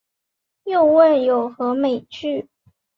[0.63, 2.49] 又问有何美句？